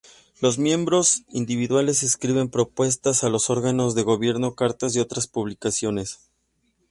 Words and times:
Los 0.39 0.57
miembros 0.57 1.21
individuales 1.29 2.01
escriben 2.01 2.49
propuestas 2.49 3.23
a 3.23 3.29
los 3.29 3.51
órganos 3.51 3.93
de 3.93 4.01
gobierno, 4.01 4.55
cartas 4.55 4.95
y 4.95 4.99
otras 4.99 5.27
publicaciones. 5.27 6.21